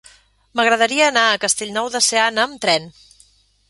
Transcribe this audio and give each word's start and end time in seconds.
M'agradaria 0.59 1.11
anar 1.13 1.27
a 1.27 1.37
Castellnou 1.45 1.93
de 1.99 2.05
Seana 2.09 2.49
amb 2.51 2.63
tren. 2.67 2.93